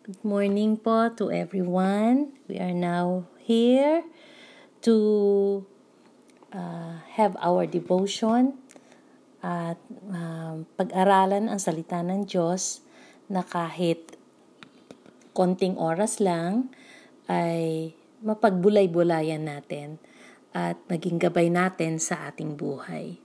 [0.00, 2.32] Good morning po to everyone.
[2.48, 4.00] We are now here
[4.80, 4.96] to
[6.56, 8.56] uh, have our devotion
[9.44, 9.76] at
[10.08, 12.80] um, pag-aralan ang salita ng Diyos
[13.28, 14.16] na kahit
[15.36, 16.72] konting oras lang
[17.28, 17.92] ay
[18.24, 20.00] mapagbulay-bulayan natin
[20.56, 23.20] at maging gabay natin sa ating buhay.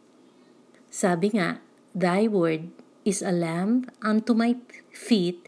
[0.92, 1.64] Sabi nga,
[1.96, 2.68] Thy word
[3.08, 4.60] is a lamp unto my
[4.92, 5.40] feet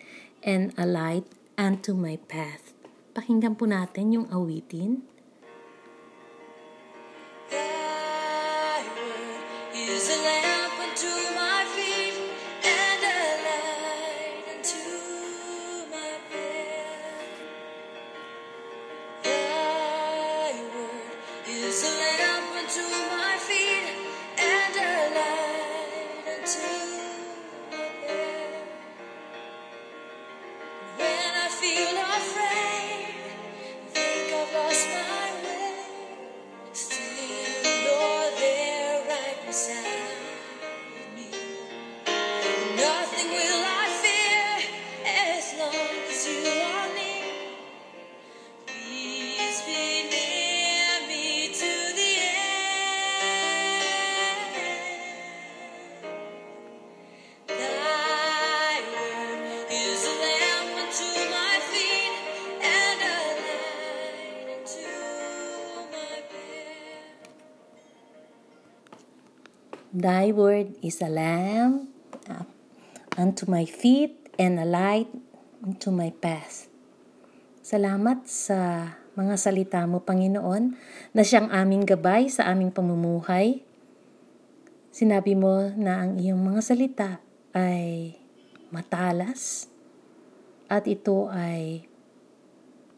[0.48, 1.28] and a light
[1.60, 2.72] unto my path.
[3.12, 5.04] Pakinggan po natin yung awitin.
[69.98, 71.90] Thy word is a lamp
[72.30, 72.46] uh,
[73.18, 75.10] unto my feet and a light
[75.66, 76.70] unto my path.
[77.66, 80.78] Salamat sa mga salita mo, Panginoon,
[81.18, 83.66] na siyang aming gabay sa aming pamumuhay.
[84.94, 87.18] Sinabi mo na ang iyong mga salita
[87.58, 88.14] ay
[88.70, 89.66] matalas
[90.70, 91.90] at ito ay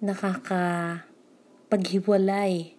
[0.04, 2.76] nakakapaghiwalay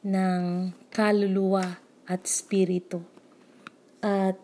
[0.00, 1.76] ng kaluluwa
[2.08, 3.19] at spirito
[4.00, 4.36] at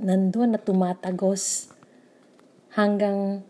[0.00, 1.72] nandun na tumatagos
[2.76, 3.44] hanggang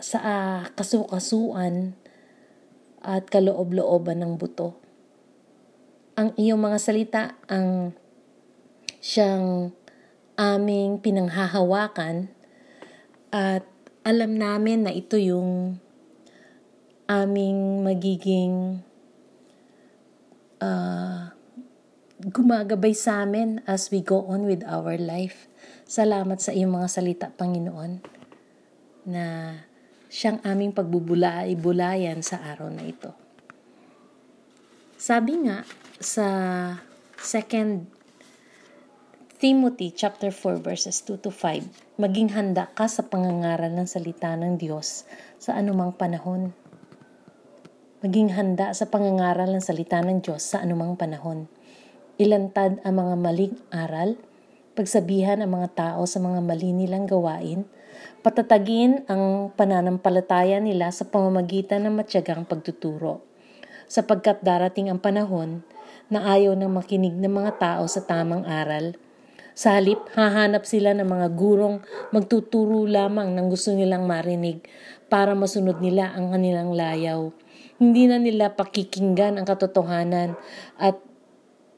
[0.00, 1.96] sa ah, kasukasuan
[3.00, 4.76] at kaloob-looban ng buto.
[6.16, 7.92] Ang iyong mga salita ang
[9.04, 9.72] siyang
[10.36, 12.32] aming pinanghahawakan
[13.32, 13.64] at
[14.04, 15.80] alam namin na ito yung
[17.06, 18.80] aming magiging
[20.58, 21.35] ah,
[22.16, 25.52] gumagabay sa amin as we go on with our life.
[25.84, 28.00] Salamat sa iyong mga salita, Panginoon,
[29.04, 29.52] na
[30.08, 33.12] siyang aming pagbubulay-bulayan sa araw na ito.
[34.96, 35.60] Sabi nga
[36.00, 36.24] sa
[37.20, 37.84] 2
[39.36, 44.56] Timothy chapter 4 verses 2 to 5, maging handa ka sa pangangaral ng salita ng
[44.56, 45.04] Diyos
[45.36, 46.56] sa anumang panahon.
[48.00, 51.52] Maging handa sa pangangaral ng salita ng Diyos sa anumang panahon.
[52.16, 54.16] Ilantad ang mga maling aral,
[54.72, 57.68] pagsabihan ang mga tao sa mga mali nilang gawain,
[58.24, 63.20] patatagin ang pananampalataya nila sa pamamagitan ng matyagang pagtuturo.
[63.84, 65.60] Sapagkat darating ang panahon
[66.08, 68.96] na ayaw ng makinig ng mga tao sa tamang aral,
[69.56, 71.84] sa halip, hahanap sila ng mga gurong
[72.16, 74.64] magtuturo lamang ng gusto nilang marinig
[75.12, 77.32] para masunod nila ang kanilang layaw.
[77.76, 80.36] Hindi na nila pakikinggan ang katotohanan
[80.80, 81.00] at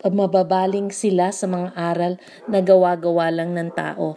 [0.06, 4.14] mababaling sila sa mga aral na gawa-gawa lang ng tao.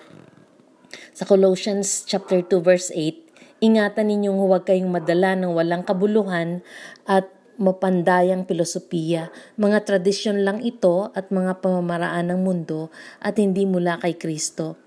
[1.17, 6.61] Sa Colossians chapter 2 verse 8, ingatan ninyong huwag kayong madala ng walang kabuluhan
[7.09, 7.29] at
[7.61, 9.33] mapandayang filosofiya.
[9.57, 12.89] Mga tradisyon lang ito at mga pamamaraan ng mundo
[13.21, 14.77] at hindi mula kay Kristo.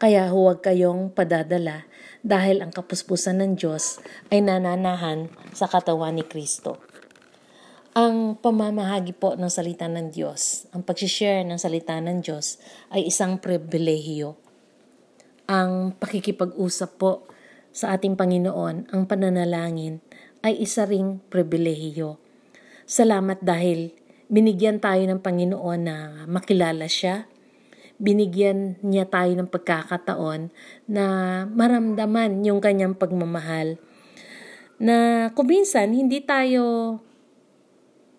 [0.00, 1.84] Kaya huwag kayong padadala
[2.24, 4.00] dahil ang kapuspusan ng Diyos
[4.32, 6.89] ay nananahan sa katawan ni Kristo.
[7.90, 12.62] Ang pamamahagi po ng salita ng Diyos, ang pag-share ng salita ng Diyos
[12.94, 14.38] ay isang pribilehiyo.
[15.50, 17.26] Ang pakikipag-usap po
[17.74, 19.98] sa ating Panginoon, ang pananalangin,
[20.46, 22.14] ay isa ring pribilehiyo.
[22.86, 23.90] Salamat dahil
[24.30, 25.96] binigyan tayo ng Panginoon na
[26.30, 27.26] makilala siya.
[27.98, 30.54] Binigyan niya tayo ng pagkakataon
[30.86, 31.04] na
[31.50, 33.82] maramdaman yung kanyang pagmamahal.
[34.78, 36.96] Na kuminsan hindi tayo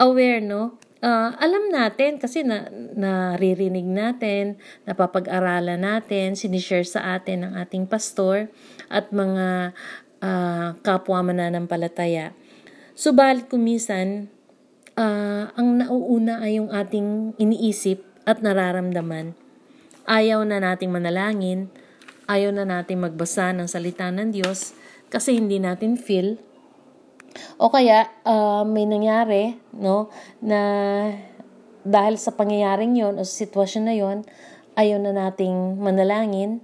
[0.01, 0.81] aware, no?
[1.01, 8.49] Ah, alam natin kasi na, naririnig natin, napapag-aralan natin, sinishare sa atin ng ating pastor
[8.89, 9.73] at mga
[10.21, 12.33] ah, kapwa mananampalataya.
[12.93, 14.29] Subalit kumisan,
[14.97, 19.33] ah, ang nauuna ay yung ating iniisip at nararamdaman.
[20.05, 21.69] Ayaw na nating manalangin,
[22.29, 24.77] ayaw na nating magbasa ng salita ng Diyos
[25.09, 26.37] kasi hindi natin feel
[27.57, 30.11] o kaya uh, may nangyari no
[30.43, 30.61] na
[31.81, 34.17] dahil sa pangyayaring yon o sa sitwasyon na yon
[34.77, 36.61] ayaw na nating manalangin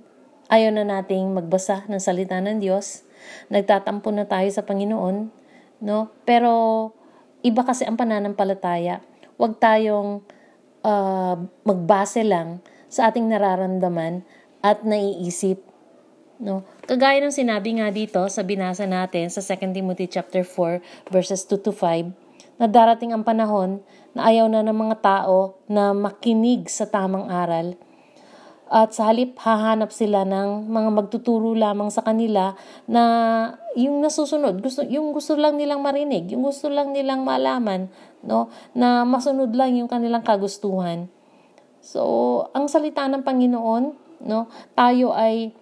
[0.52, 3.08] ayaw na nating magbasa ng salita ng Diyos
[3.52, 5.48] nagtatampo na tayo sa Panginoon
[5.82, 6.10] no?
[6.26, 6.54] Pero
[7.46, 9.02] iba kasi ang pananampalataya.
[9.38, 10.26] Huwag tayong
[10.82, 11.36] uh,
[11.66, 14.26] magbase lang sa ating nararamdaman
[14.66, 15.62] at naiisip
[16.38, 16.62] No?
[16.86, 21.66] Kagaya ng sinabi nga dito sa binasa natin sa 2 Timothy chapter 4 verses 2
[21.66, 22.14] to 5
[22.62, 23.82] na darating ang panahon
[24.14, 27.78] na ayaw na ng mga tao na makinig sa tamang aral.
[28.68, 32.52] At sa halip hahanap sila ng mga magtuturo lamang sa kanila
[32.84, 33.04] na
[33.80, 37.88] yung nasusunod gusto yung gusto lang nilang marinig yung gusto lang nilang malaman
[38.28, 38.52] no?
[38.76, 41.08] Na masunod lang yung kanilang kagustuhan.
[41.80, 43.84] So ang salita ng Panginoon
[44.28, 44.52] no?
[44.76, 45.56] Tayo ay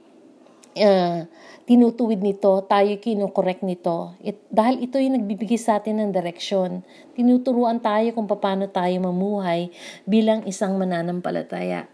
[0.75, 1.23] uh,
[1.65, 4.13] tinutuwid nito, tayo kinokorek nito.
[4.21, 6.85] It, dahil ito yung nagbibigay sa atin ng direksyon.
[7.17, 9.73] Tinuturuan tayo kung paano tayo mamuhay
[10.05, 11.89] bilang isang mananampalataya.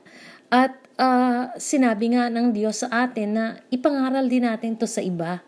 [0.51, 5.39] At uh, sinabi nga ng Diyos sa atin na ipangaral din natin to sa iba.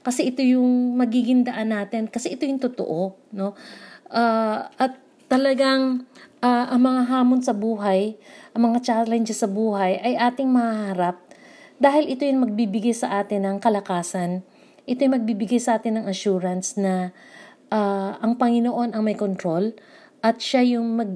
[0.00, 2.08] Kasi ito yung magiging daan natin.
[2.08, 3.12] Kasi ito yung totoo.
[3.34, 3.52] No?
[4.08, 4.96] Uh, at
[5.26, 6.06] talagang
[6.40, 8.14] uh, ang mga hamon sa buhay,
[8.54, 11.25] ang mga challenges sa buhay ay ating maharap
[11.76, 14.44] dahil ito yung magbibigay sa atin ng kalakasan.
[14.88, 17.12] Ito yung magbibigay sa atin ng assurance na
[17.68, 19.76] uh, ang Panginoon ang may control
[20.24, 21.10] at siya yung mag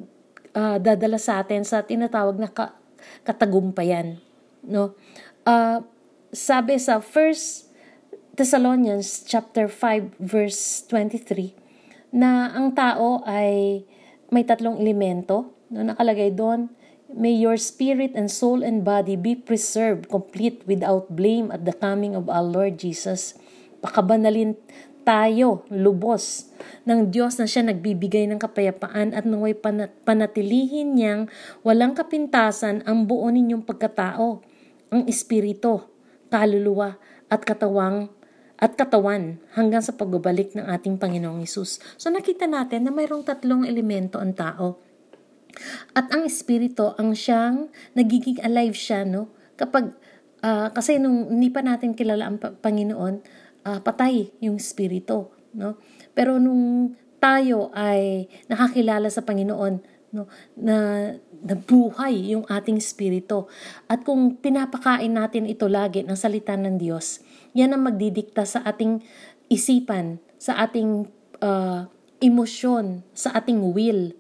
[0.55, 2.77] uh, dadala sa atin sa tinatawag na ka,
[3.25, 4.21] katagumpayan.
[4.67, 4.93] No?
[5.49, 5.81] Uh,
[6.31, 7.71] sabi sa 1
[8.39, 11.53] Thessalonians chapter 5 verse 23
[12.15, 13.83] na ang tao ay
[14.31, 16.71] may tatlong elemento no nakalagay doon
[17.11, 22.15] May your spirit and soul and body be preserved complete without blame at the coming
[22.15, 23.35] of our Lord Jesus.
[23.83, 24.55] Pakabanalin
[25.03, 26.55] tayo, lubos,
[26.87, 29.59] ng Diyos na siya nagbibigay ng kapayapaan at naway
[30.07, 31.27] panatilihin niyang
[31.67, 34.47] walang kapintasan ang buo ninyong pagkatao,
[34.95, 35.83] ang espiritu,
[36.31, 36.95] kaluluwa,
[37.27, 38.07] at katawang
[38.61, 41.83] at katawan hanggang sa pagbabalik ng ating Panginoong Isus.
[41.99, 44.90] So nakita natin na mayroong tatlong elemento ang tao
[45.95, 49.31] at ang espiritu, ang siyang nagiging alive siya, no?
[49.59, 49.93] Kapag,
[50.43, 53.15] uh, kasi nung hindi pa natin kilala ang Panginoon,
[53.67, 55.77] uh, patay yung espiritu, no?
[56.15, 60.27] Pero nung tayo ay nakakilala sa Panginoon, no,
[60.59, 61.11] na
[61.41, 63.47] nabuhay yung ating espiritu.
[63.87, 67.23] At kung pinapakain natin ito lagi ng salita ng Diyos,
[67.55, 69.03] yan ang magdidikta sa ating
[69.51, 71.07] isipan, sa ating
[71.43, 71.87] uh,
[72.21, 74.13] emosyon, sa ating will,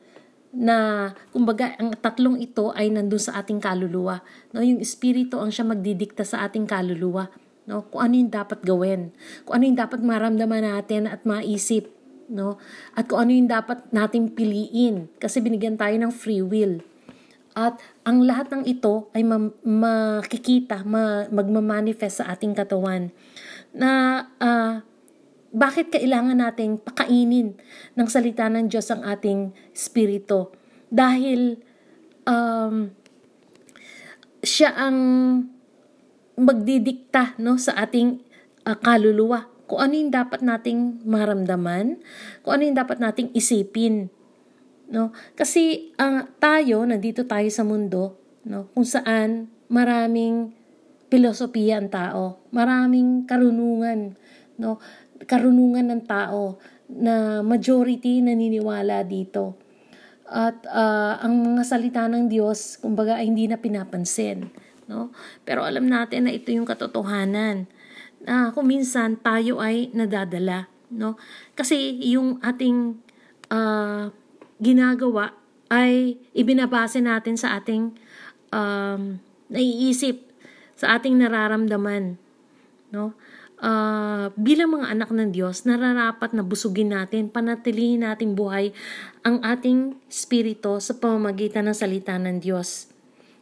[0.50, 4.22] na kumbaga ang tatlong ito ay nandun sa ating kaluluwa.
[4.50, 7.30] No, yung espiritu ang siya magdidikta sa ating kaluluwa.
[7.70, 9.14] No, kung ano yung dapat gawin,
[9.46, 11.86] kung ano yung dapat maramdaman natin at maisip,
[12.26, 12.58] no?
[12.98, 16.82] At kung ano yung dapat nating piliin kasi binigyan tayo ng free will.
[17.54, 23.10] At ang lahat ng ito ay ma- makikita, ma- magmamanifest sa ating katawan
[23.70, 24.82] na uh,
[25.50, 27.58] bakit kailangan nating pakainin
[27.98, 30.54] ng salita ng Diyos ang ating spirito?
[30.90, 31.58] Dahil
[32.26, 32.90] um,
[34.40, 34.98] siya ang
[36.40, 38.22] magdidikta no, sa ating
[38.64, 39.50] uh, kaluluwa.
[39.70, 42.00] Kung ano yung dapat nating maramdaman,
[42.42, 44.10] kung ano yung dapat nating isipin.
[44.90, 45.14] No?
[45.38, 48.66] Kasi uh, tayo, nandito tayo sa mundo, no?
[48.74, 50.50] kung saan maraming
[51.10, 54.14] filosofiya ang tao, maraming karunungan,
[54.58, 54.78] no?
[55.24, 56.56] Karunungan ng tao
[56.90, 59.56] na majority naniniwala dito.
[60.30, 64.46] At uh, ang mga salita ng Diyos, kumbaga, ay hindi na pinapansin.
[64.86, 65.10] No?
[65.42, 67.66] Pero alam natin na ito yung katotohanan.
[68.22, 70.70] Na uh, kung minsan tayo ay nadadala.
[70.90, 71.18] No?
[71.58, 72.98] Kasi yung ating
[73.50, 74.14] uh,
[74.62, 75.34] ginagawa
[75.70, 77.94] ay ibinabase natin sa ating
[78.54, 79.18] um,
[79.50, 80.30] naiisip,
[80.78, 82.18] sa ating nararamdaman.
[82.94, 83.18] No?
[83.60, 88.72] Uh, bilang mga anak ng Diyos, nararapat na busugin natin, panatilihin nating buhay
[89.22, 92.90] ang ating spirito sa pamamagitan ng salita ng Diyos.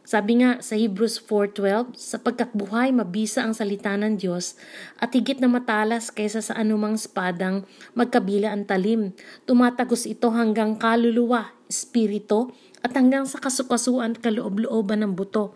[0.09, 4.57] Sabi nga sa Hebrews 4.12, sapagkat buhay mabisa ang salita ng Diyos
[4.97, 7.61] at higit na matalas kaysa sa anumang spadang
[7.93, 9.13] magkabila ang talim.
[9.45, 12.49] Tumatagos ito hanggang kaluluwa, spirito,
[12.81, 15.53] at hanggang sa kasukasuan at kaloob-looban ng buto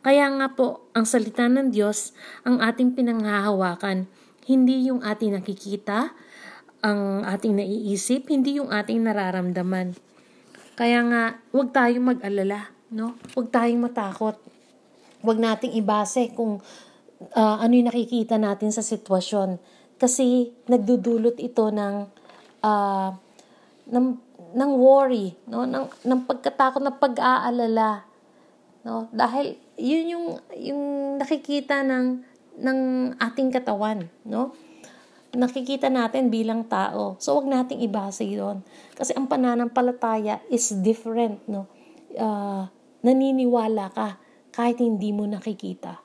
[0.00, 4.08] kaya nga po, ang salita ng Diyos ang ating pinanghahawakan,
[4.46, 6.14] hindi yung ating nakikita,
[6.84, 9.98] ang ating naiisip, hindi yung ating nararamdaman.
[10.76, 13.16] Kaya nga, huwag tayong mag-alala, no?
[13.32, 14.36] Huwag tayong matakot.
[15.24, 16.60] Huwag nating ibase kung
[17.32, 19.58] uh, ano yung nakikita natin sa sitwasyon.
[19.96, 21.94] Kasi nagdudulot ito ng
[22.60, 23.10] uh,
[23.86, 24.06] ng,
[24.54, 25.64] ng worry, no?
[25.64, 28.02] ng, ng pagkatakot, ng pag-aalala.
[28.82, 29.06] No?
[29.14, 30.82] Dahil yun yung, yung
[31.20, 32.24] nakikita ng,
[32.60, 32.78] ng
[33.20, 34.08] ating katawan.
[34.24, 34.56] No?
[35.36, 37.20] nakikita natin bilang tao.
[37.20, 38.64] So, wag nating ibase yon
[38.96, 41.68] Kasi ang pananampalataya is different, no?
[42.16, 42.64] Uh,
[43.04, 44.16] naniniwala ka
[44.56, 46.00] kahit hindi mo nakikita.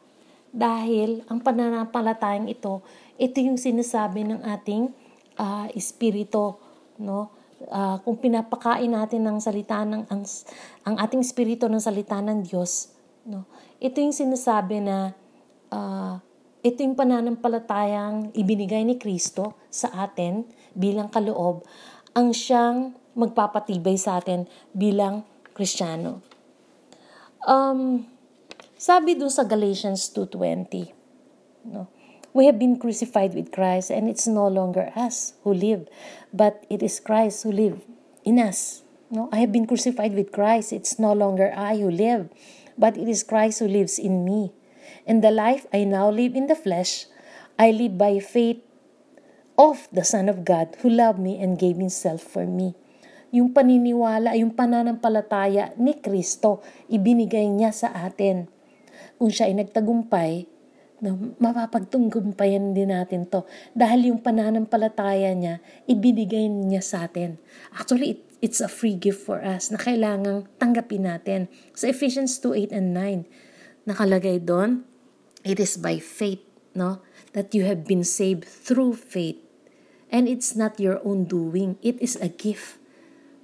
[0.51, 2.83] Dahil ang pananampalatayang ito,
[3.15, 4.91] ito yung sinasabi ng ating
[5.39, 6.59] uh, espiritu,
[6.99, 7.31] no?
[7.61, 10.25] Uh, kung pinapakain natin ng salita ng ang,
[10.81, 12.89] ang ating espiritu ng salita ng Diyos,
[13.25, 13.45] no?
[13.81, 15.13] Ito yung sinasabi na
[15.73, 16.21] uh,
[16.61, 20.45] ito yung pananampalatayang ibinigay ni Kristo sa atin
[20.77, 21.65] bilang kaloob,
[22.13, 25.25] ang siyang magpapatibay sa atin bilang
[25.57, 26.21] Kristiyano.
[27.43, 28.05] Um,
[28.77, 31.89] sabi doon sa Galatians 2.20, no,
[32.31, 35.91] We have been crucified with Christ and it's no longer us who live,
[36.31, 37.83] but it is Christ who live
[38.23, 38.83] in us.
[39.11, 40.71] No, I have been crucified with Christ.
[40.71, 42.31] It's no longer I who live,
[42.77, 44.51] but it is Christ who lives in me.
[45.07, 47.07] And the life I now live in the flesh,
[47.57, 48.61] I live by faith
[49.55, 52.75] of the Son of God who loved me and gave Himself for me.
[53.31, 56.59] Yung paniniwala, yung pananampalataya ni Kristo,
[56.91, 58.51] ibinigay niya sa atin.
[59.15, 60.50] Kung siya ay nagtagumpay,
[61.01, 63.43] no, mapapagtunggumpayan din natin to.
[63.73, 67.41] Dahil yung pananampalataya niya, ibinigay niya sa atin.
[67.73, 71.49] Actually, it, it's a free gift for us na kailangang tanggapin natin.
[71.73, 74.85] Sa Ephesians 2, 8 and 9, nakalagay doon,
[75.41, 76.45] It is by faith,
[76.77, 77.01] no,
[77.33, 79.41] that you have been saved through faith.
[80.13, 81.81] And it's not your own doing.
[81.81, 82.77] It is a gift.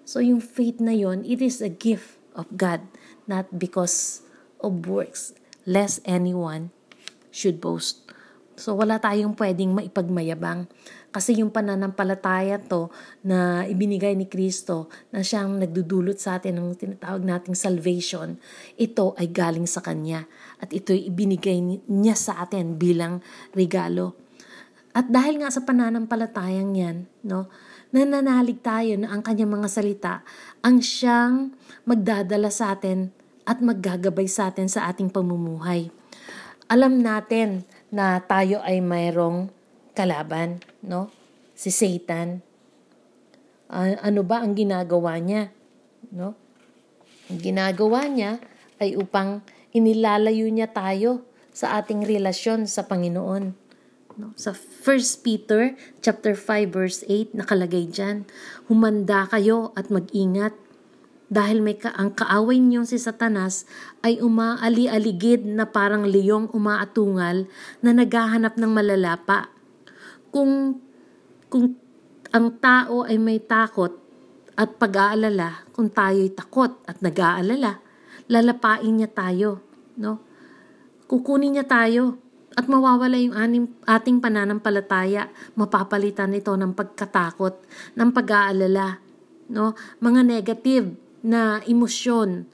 [0.06, 2.86] So yung faith na yon, it is a gift of God,
[3.26, 4.22] not because
[4.62, 5.34] of works,
[5.66, 6.70] lest anyone
[7.34, 8.08] should boast.
[8.58, 10.66] So wala tayong pwedeng maipagmayabang
[11.14, 12.94] kasi yung pananampalataya to
[13.26, 18.38] na ibinigay ni Kristo na siyang nagdudulot sa atin ng tinatawag nating salvation,
[18.76, 20.30] ito ay galing sa Kanya
[20.62, 21.58] at ito ay ibinigay
[21.88, 23.24] niya sa atin bilang
[23.56, 24.14] regalo.
[24.98, 27.50] At dahil nga sa pananampalatayang yan, no,
[27.94, 30.14] nananalig tayo na ang kanyang mga salita
[30.62, 31.54] ang siyang
[31.88, 33.14] magdadala sa atin
[33.48, 35.88] at maggagabay sa atin sa ating pamumuhay.
[36.68, 37.64] Alam natin
[37.96, 39.48] na tayo ay mayroong
[39.96, 41.08] kalaban, no?
[41.56, 42.44] Si Satan.
[43.72, 45.48] Uh, ano ba ang ginagawa niya?
[46.12, 46.36] No?
[47.32, 48.44] Ang ginagawa niya
[48.84, 49.40] ay upang
[49.72, 51.24] inilalayo niya tayo
[51.56, 53.56] sa ating relasyon sa Panginoon.
[54.20, 54.36] No?
[54.36, 55.72] Sa 1 Peter
[56.04, 58.28] chapter 5 verse 8 nakalagay diyan,
[58.68, 60.52] humanda kayo at mag-ingat
[61.28, 63.68] dahil may ka ang kaaway niyong si Satanas
[64.00, 67.52] ay umaali-aligid na parang liyong umaatungal
[67.84, 69.52] na naghahanap ng malalapa.
[70.32, 70.80] Kung,
[71.52, 71.76] kung
[72.32, 73.92] ang tao ay may takot
[74.56, 77.84] at pag-aalala, kung tayo'y takot at nag-aalala,
[78.32, 79.60] lalapain niya tayo.
[80.00, 80.24] No?
[81.12, 82.24] Kukunin niya tayo
[82.56, 85.28] at mawawala yung aning, ating pananampalataya.
[85.60, 87.60] Mapapalitan ito ng pagkatakot,
[88.00, 89.04] ng pag-aalala.
[89.52, 89.76] No?
[90.00, 92.48] Mga negative na emosyon.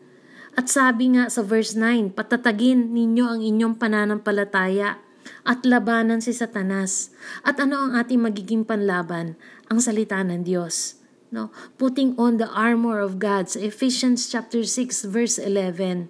[0.57, 4.97] At sabi nga sa verse 9, patatagin ninyo ang inyong pananampalataya
[5.45, 7.13] at labanan si Satanas.
[7.45, 9.37] At ano ang ating magiging panlaban?
[9.69, 10.97] Ang salita ng Diyos.
[11.33, 11.49] No?
[11.77, 16.09] Putting on the armor of God sa Ephesians chapter 6 verse 11.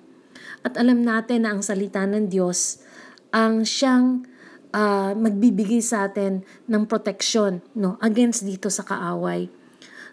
[0.63, 2.83] At alam natin na ang salita ng Diyos
[3.33, 4.27] ang siyang
[4.75, 9.47] uh, magbibigay sa atin ng protection no against dito sa kaaway.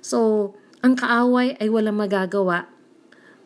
[0.01, 2.69] So, ang kaaway ay walang magagawa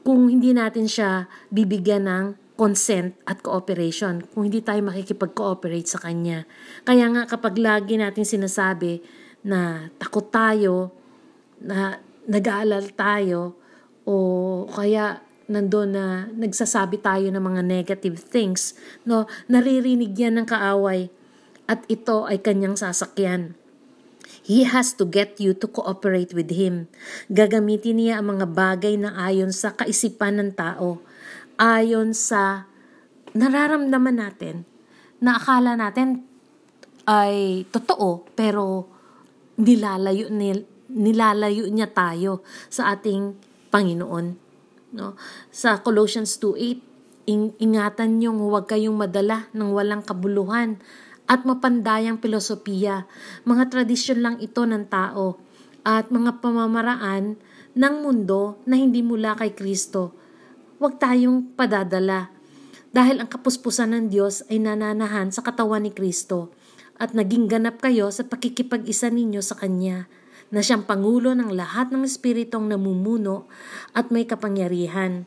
[0.04, 2.24] kung hindi natin siya bibigyan ng
[2.54, 6.46] consent at cooperation, kung hindi tayo makikipag-cooperate sa kanya.
[6.86, 9.02] Kaya nga kapag lagi natin sinasabi
[9.42, 10.94] na takot tayo,
[11.58, 11.98] na
[12.30, 13.58] nag-aalala tayo,
[14.04, 14.14] o
[14.70, 21.08] kaya nandoon na nagsasabi tayo ng mga negative things, no, naririnig yan ng kaaway
[21.64, 23.56] at ito ay kanyang sasakyan.
[24.44, 26.88] He has to get you to cooperate with Him.
[27.32, 31.00] Gagamitin niya ang mga bagay na ayon sa kaisipan ng tao,
[31.56, 32.68] ayon sa
[33.32, 34.68] nararamdaman natin,
[35.24, 36.24] na akala natin
[37.08, 38.88] ay totoo, pero
[39.60, 43.36] nilalayo, nil, nilalayo niya tayo sa ating
[43.72, 44.26] Panginoon.
[44.94, 45.18] No?
[45.50, 46.94] Sa Colossians 2.8,
[47.58, 50.76] ingatan niyong huwag kayong madala ng walang kabuluhan
[51.24, 53.08] at mapandayang filosofiya.
[53.48, 55.40] Mga tradisyon lang ito ng tao
[55.84, 57.36] at mga pamamaraan
[57.74, 60.14] ng mundo na hindi mula kay Kristo.
[60.80, 62.32] Huwag tayong padadala
[62.94, 66.54] dahil ang kapuspusan ng Diyos ay nananahan sa katawan ni Kristo
[66.94, 70.06] at naging ganap kayo sa pakikipag-isa ninyo sa Kanya,
[70.54, 73.50] na siyang Pangulo ng lahat ng Espiritong namumuno
[73.90, 75.26] at may kapangyarihan.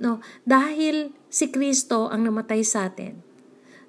[0.00, 3.20] No, dahil si Kristo ang namatay sa atin,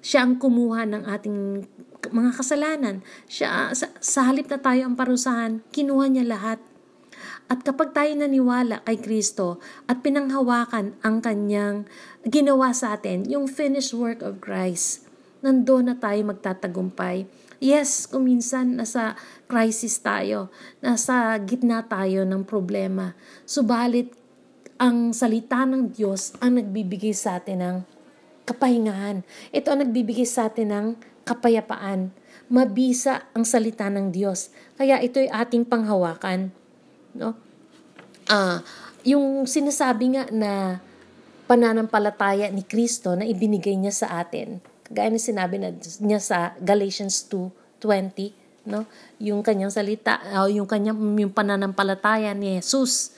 [0.02, 1.62] siya ang kumuha ng ating
[2.10, 3.06] mga kasalanan.
[3.30, 6.58] Siya, sa, sa halip na tayo ang parusahan, kinuha niya lahat.
[7.46, 11.86] At kapag tayo naniwala kay Kristo at pinanghawakan ang kanyang
[12.26, 15.06] ginawa sa atin, yung finished work of Christ,
[15.46, 17.30] nandoon na tayo magtatagumpay.
[17.62, 19.14] Yes, kung minsan nasa
[19.46, 20.50] crisis tayo,
[20.82, 23.14] nasa gitna tayo ng problema.
[23.46, 24.18] Subalit,
[24.82, 27.76] ang salita ng Diyos ang nagbibigay sa atin ng
[28.44, 29.22] kapahingahan.
[29.54, 30.86] Ito ang nagbibigay sa atin ng
[31.26, 32.10] kapayapaan.
[32.52, 34.52] Mabisa ang salita ng Diyos.
[34.76, 36.52] Kaya ito ay ating panghawakan.
[37.16, 37.38] No?
[38.28, 38.60] Ah,
[39.06, 40.82] yung sinasabi nga na
[41.46, 45.72] pananampalataya ni Kristo na ibinigay niya sa atin Gaya na sinabi na
[46.04, 48.84] niya sa Galatians 2:20, no?
[49.16, 53.16] Yung kanyang salita, o uh, yung kanyang yung pananampalataya ni Jesus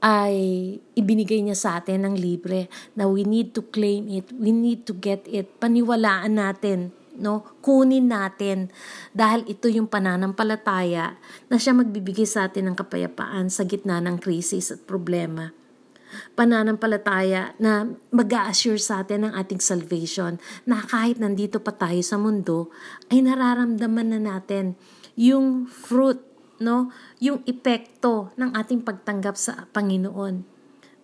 [0.00, 0.36] ay
[0.92, 4.92] ibinigay niya sa atin ng libre na we need to claim it, we need to
[4.92, 7.42] get it, paniwalaan natin, no?
[7.64, 8.68] Kunin natin.
[9.16, 11.16] Dahil ito yung pananampalataya
[11.48, 15.50] na siya magbibigay sa atin ng kapayapaan sa gitna ng krisis at problema.
[16.38, 20.38] Pananampalataya na mag assure sa atin ng ating salvation
[20.68, 22.70] na kahit nandito pa tayo sa mundo,
[23.10, 24.78] ay nararamdaman na natin
[25.18, 26.20] yung fruit,
[26.62, 26.92] no?
[27.20, 30.44] yung epekto ng ating pagtanggap sa Panginoon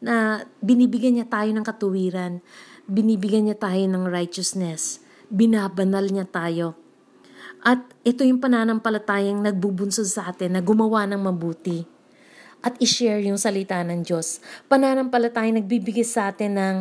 [0.03, 2.43] na binibigyan niya tayo ng katuwiran,
[2.91, 4.99] binibigyan niya tayo ng righteousness,
[5.31, 6.75] binabanal niya tayo.
[7.63, 11.87] At ito yung pananampalatayang nagbubunsod sa atin na gumawa ng mabuti
[12.63, 14.43] at i-share yung salita ng Diyos.
[14.67, 16.77] Pananampalataya nagbibigay sa atin ng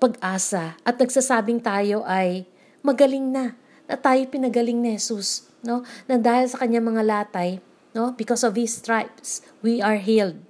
[0.00, 2.48] pag-asa at nagsasabing tayo ay
[2.84, 3.56] magaling na,
[3.88, 5.84] na tayo pinagaling ni Jesus, no?
[6.08, 7.62] Na dahil sa kanya mga latay,
[7.92, 8.12] no?
[8.16, 10.40] Because of his stripes, we are healed.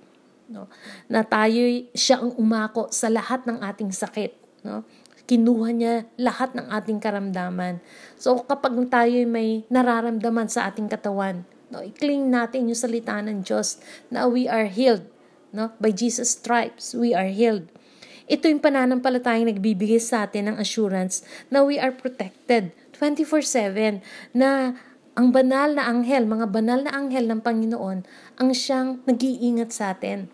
[0.51, 0.67] No?
[1.07, 4.35] Na tayo siya ang umako sa lahat ng ating sakit,
[4.67, 4.83] no?
[5.23, 7.79] Kinuha niya lahat ng ating karamdaman.
[8.19, 13.81] So kapag tayo may nararamdaman sa ating katawan, No, i-cling natin yung salita ng Diyos
[14.13, 15.09] na we are healed.
[15.57, 15.73] No?
[15.81, 17.73] By Jesus' stripes, we are healed.
[18.29, 24.05] Ito yung pananampalatayang nagbibigay sa atin ng assurance na we are protected 24-7
[24.37, 24.77] na
[25.13, 27.99] ang banal na anghel, mga banal na anghel ng Panginoon,
[28.41, 30.33] ang siyang nag-iingat sa atin.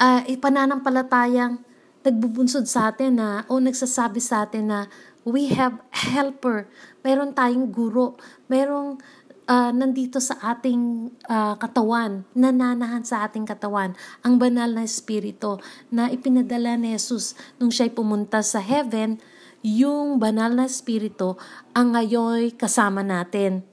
[0.00, 1.60] Uh, pananampalatayang
[2.00, 4.78] nagbubunsod sa atin na o nagsasabi sa atin na
[5.28, 6.70] we have helper.
[7.04, 8.16] Meron tayong guro.
[8.48, 8.96] Merong
[9.50, 15.58] uh, nandito sa ating uh, katawan, nananahan sa ating katawan, ang banal na espiritu
[15.90, 19.18] na ipinadala ni Jesus nung siya'y pumunta sa heaven,
[19.60, 21.36] yung banal na espiritu
[21.76, 23.64] ang ngayon kasama natin.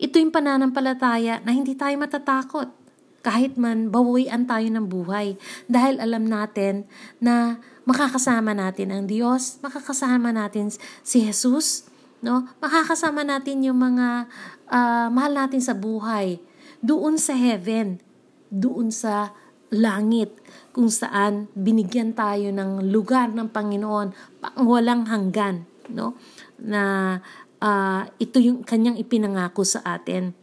[0.00, 2.72] Ito yung pananampalataya na hindi tayo matatakot
[3.20, 5.36] kahit man bawian tayo ng buhay
[5.68, 6.88] dahil alam natin
[7.20, 10.72] na makakasama natin ang Diyos, makakasama natin
[11.04, 11.88] si Jesus,
[12.24, 12.48] no?
[12.64, 14.24] Makakasama natin yung mga
[14.72, 16.40] uh, mahal natin sa buhay
[16.80, 18.00] doon sa heaven,
[18.48, 19.36] doon sa
[19.70, 20.34] langit
[20.74, 24.08] kung saan binigyan tayo ng lugar ng Panginoon
[24.42, 26.18] pang walang hanggan, no?
[26.58, 27.16] Na
[27.62, 30.34] uh, ito yung kanyang ipinangako sa atin.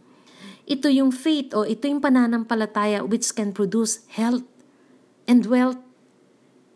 [0.68, 4.44] Ito yung faith o ito yung pananampalataya which can produce health
[5.24, 5.80] and wealth,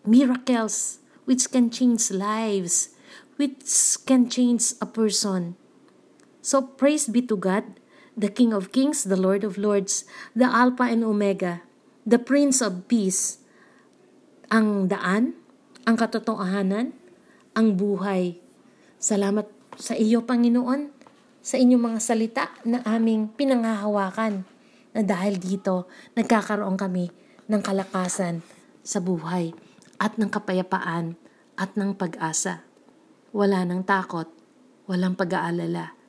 [0.07, 2.95] miracles which can change lives,
[3.35, 5.59] which can change a person.
[6.39, 7.79] So praise be to God,
[8.15, 11.61] the King of Kings, the Lord of Lords, the Alpha and Omega,
[12.01, 13.37] the Prince of Peace,
[14.49, 15.37] ang daan,
[15.85, 16.97] ang katotohanan,
[17.53, 18.41] ang buhay.
[18.97, 19.45] Salamat
[19.77, 20.89] sa iyo, Panginoon,
[21.41, 24.45] sa inyong mga salita na aming pinanghahawakan
[24.93, 27.09] na dahil dito nagkakaroon kami
[27.49, 28.45] ng kalakasan
[28.81, 29.53] sa buhay
[29.97, 31.17] at ng kapayapaan
[31.57, 32.65] at ng pag-asa.
[33.31, 34.27] Wala nang takot,
[34.89, 36.00] walang pag-aalala.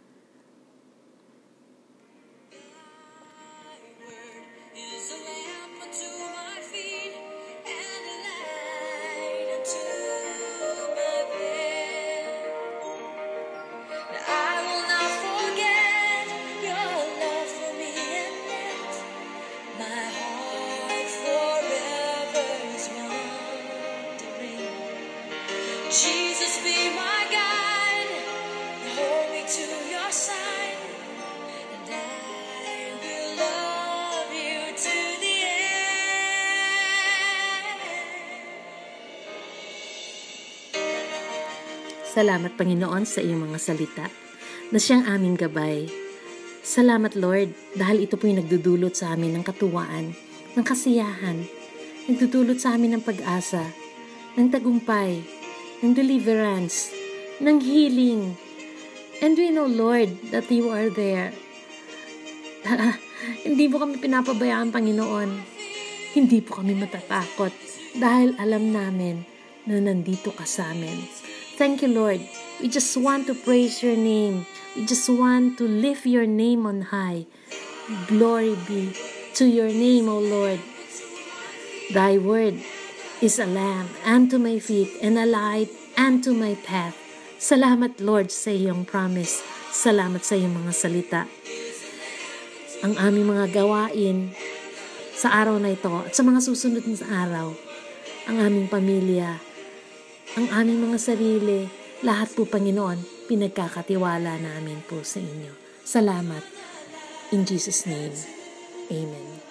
[42.13, 44.05] Salamat Panginoon sa iyong mga salita
[44.69, 45.89] na siyang aming gabay.
[46.61, 50.13] Salamat Lord dahil ito po'y nagdudulot sa amin ng katuwaan,
[50.53, 51.41] ng kasiyahan,
[52.13, 53.65] nagdudulot sa amin ng pag-asa,
[54.37, 55.25] ng tagumpay,
[55.81, 56.93] ng deliverance,
[57.41, 58.37] ng healing.
[59.25, 61.33] And we know Lord that you are there.
[63.49, 65.31] Hindi mo kami pinapabayaan, Panginoon.
[66.13, 67.57] Hindi po kami matatakot
[67.97, 69.25] dahil alam namin
[69.65, 71.32] na nandito ka sa amin.
[71.63, 72.19] Thank you, Lord.
[72.59, 74.51] We just want to praise your name.
[74.75, 77.31] We just want to lift your name on high.
[78.11, 78.91] Glory be
[79.39, 80.59] to your name, O Lord.
[81.95, 82.59] Thy word
[83.23, 86.99] is a lamp unto my feet and a light unto my path.
[87.39, 89.39] Salamat, Lord, sa iyong promise.
[89.71, 91.31] Salamat sa iyong mga salita.
[92.83, 94.35] Ang aming mga gawain
[95.15, 97.55] sa araw na ito at sa mga susunod na araw,
[98.27, 99.52] ang aming pamilya,
[100.33, 101.69] ang aming mga sarili,
[102.01, 105.53] lahat po, Panginoon, pinagkakatiwala namin po sa inyo.
[105.85, 106.41] Salamat.
[107.37, 108.17] In Jesus' name,
[108.89, 109.42] Amen.